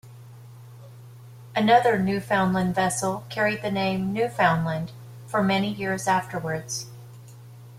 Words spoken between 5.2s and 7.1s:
for many years afterwards.